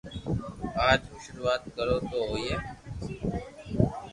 اج 0.89 1.01
مون 1.09 1.17
ݾروعات 1.23 1.61
ڪرو 1.75 1.97
تو 2.09 2.17
ھوئي 2.29 2.51